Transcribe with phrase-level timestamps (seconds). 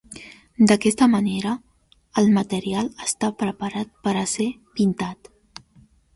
[0.69, 1.51] D'aquesta manera,
[2.21, 4.49] el material està preparat per a ser
[4.81, 5.33] pintat.